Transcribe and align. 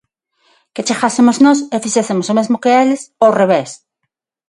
Que 0.73 0.85
chegásemos 0.87 1.37
nós 1.45 1.59
e 1.75 1.77
fixésemos 1.83 2.27
o 2.31 2.37
mesmo 2.39 2.61
que 2.63 2.71
eles 2.81 3.01
ao 3.23 3.35
revés. 3.41 3.71